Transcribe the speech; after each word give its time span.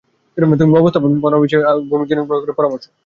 ভূমি 0.39 0.71
ব্যবস্থাপনা 0.75 1.37
বিষয়ে 1.45 1.67
আলোচনা 1.69 1.85
করেন 1.89 1.91
ভূমি 1.91 2.05
জোনিং 2.09 2.23
প্রকল্পের 2.29 2.57
পরামর্শক 2.59 2.81
আব্দুস 2.85 2.85
সাত্তার। 2.89 2.97